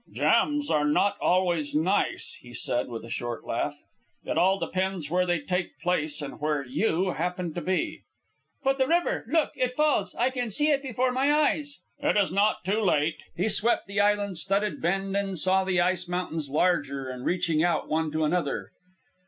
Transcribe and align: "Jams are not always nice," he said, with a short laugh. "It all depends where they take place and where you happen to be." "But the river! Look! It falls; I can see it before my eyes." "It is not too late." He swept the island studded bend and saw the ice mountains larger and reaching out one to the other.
"Jams 0.11 0.71
are 0.71 0.83
not 0.87 1.15
always 1.21 1.75
nice," 1.75 2.39
he 2.41 2.55
said, 2.55 2.87
with 2.87 3.05
a 3.05 3.09
short 3.11 3.45
laugh. 3.45 3.77
"It 4.25 4.35
all 4.35 4.57
depends 4.57 5.11
where 5.11 5.27
they 5.27 5.39
take 5.41 5.77
place 5.79 6.23
and 6.23 6.41
where 6.41 6.65
you 6.65 7.11
happen 7.11 7.53
to 7.53 7.61
be." 7.61 8.01
"But 8.63 8.79
the 8.79 8.87
river! 8.87 9.25
Look! 9.27 9.51
It 9.55 9.73
falls; 9.73 10.15
I 10.15 10.31
can 10.31 10.49
see 10.49 10.71
it 10.71 10.81
before 10.81 11.11
my 11.11 11.31
eyes." 11.31 11.81
"It 11.99 12.17
is 12.17 12.31
not 12.31 12.65
too 12.65 12.81
late." 12.81 13.17
He 13.35 13.47
swept 13.47 13.85
the 13.85 13.99
island 14.01 14.39
studded 14.39 14.81
bend 14.81 15.15
and 15.15 15.37
saw 15.37 15.63
the 15.63 15.79
ice 15.79 16.07
mountains 16.07 16.49
larger 16.49 17.07
and 17.07 17.23
reaching 17.23 17.63
out 17.63 17.87
one 17.87 18.09
to 18.11 18.27
the 18.27 18.35
other. 18.35 18.71